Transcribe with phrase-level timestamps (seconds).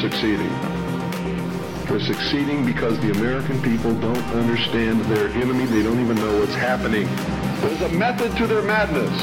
[0.00, 0.48] succeeding.
[1.86, 5.64] They're succeeding because the American people don't understand their enemy.
[5.66, 7.06] They don't even know what's happening.
[7.60, 9.16] There's a method to their madness.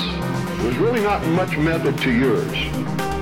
[0.62, 3.15] There's really not much method to yours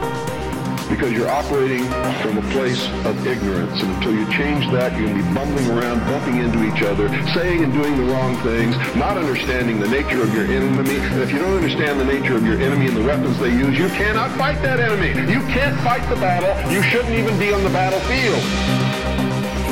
[0.94, 1.84] because you're operating
[2.22, 3.82] from a place of ignorance.
[3.82, 7.10] And until you change that, you're going to be bumbling around, bumping into each other,
[7.34, 10.96] saying and doing the wrong things, not understanding the nature of your enemy.
[10.96, 13.76] And if you don't understand the nature of your enemy and the weapons they use,
[13.78, 15.10] you cannot fight that enemy.
[15.32, 16.54] You can't fight the battle.
[16.72, 18.44] You shouldn't even be on the battlefield.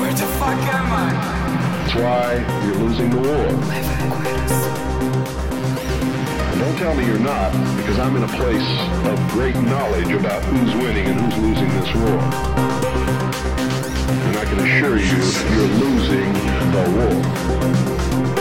[0.01, 1.13] Where the fuck am I?
[1.85, 3.45] That's why you're losing the war.
[6.61, 8.61] Don't tell me you're not, because I'm in a place
[9.07, 12.19] of great knowledge about who's winning and who's losing this war.
[14.27, 15.23] And I can assure you,
[15.55, 16.31] you're losing
[16.71, 16.83] the
[18.35, 18.40] war.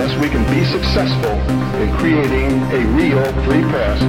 [0.00, 1.36] Unless we can be successful
[1.76, 4.00] in creating a real free press,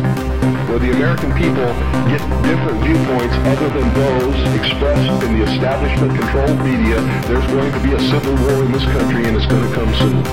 [0.71, 1.67] where the American people
[2.07, 6.95] get different viewpoints other than those expressed in the establishment-controlled media,
[7.27, 9.91] there's going to be a civil war in this country, and it's going to come
[9.99, 10.23] soon.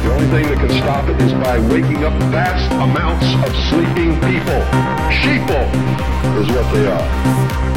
[0.00, 4.16] The only thing that can stop it is by waking up vast amounts of sleeping
[4.24, 4.60] people.
[5.20, 5.68] Sheeple
[6.40, 7.67] is what they are.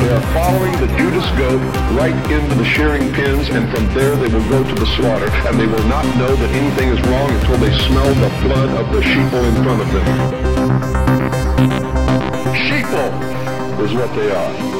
[0.00, 1.60] They are following the Judas goat
[1.92, 5.60] right into the shearing pins, and from there they will go to the slaughter, and
[5.60, 9.02] they will not know that anything is wrong until they smell the blood of the
[9.02, 10.06] sheeple in front of them.
[12.54, 14.79] Sheeple is what they are.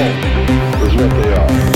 [0.00, 1.69] people is what they are.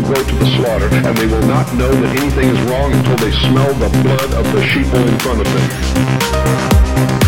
[0.00, 3.30] Go to the slaughter, and they will not know that anything is wrong until they
[3.30, 7.19] smell the blood of the sheeple in front of them.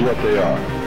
[0.00, 0.79] is what they are.